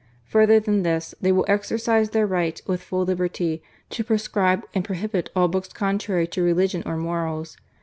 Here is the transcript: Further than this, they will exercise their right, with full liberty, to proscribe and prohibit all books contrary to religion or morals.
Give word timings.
Further 0.25 0.59
than 0.59 0.81
this, 0.81 1.13
they 1.21 1.31
will 1.31 1.45
exercise 1.47 2.09
their 2.09 2.25
right, 2.25 2.59
with 2.65 2.81
full 2.81 3.03
liberty, 3.05 3.61
to 3.91 4.03
proscribe 4.03 4.65
and 4.73 4.83
prohibit 4.83 5.29
all 5.35 5.47
books 5.47 5.67
contrary 5.71 6.25
to 6.29 6.41
religion 6.41 6.81
or 6.87 6.97
morals. 6.97 7.55